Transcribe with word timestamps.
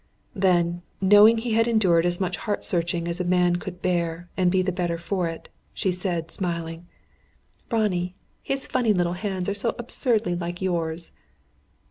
Then, 0.33 0.81
knowing 0.99 1.37
he 1.37 1.53
had 1.53 1.67
endured 1.67 2.07
as 2.07 2.19
much 2.19 2.37
heart 2.37 2.65
searching 2.65 3.07
as 3.07 3.19
a 3.19 3.23
man 3.23 3.57
could 3.57 3.83
bear 3.83 4.29
and 4.35 4.49
be 4.51 4.63
the 4.63 4.71
better 4.71 4.97
for 4.97 5.27
it, 5.27 5.47
she 5.75 5.91
said, 5.91 6.31
smiling: 6.31 6.87
"Ronnie, 7.71 8.15
his 8.41 8.65
funny 8.65 8.93
little 8.93 9.13
hands 9.13 9.47
are 9.47 9.53
so 9.53 9.75
absurdly 9.77 10.33
like 10.35 10.59
yours." 10.59 11.11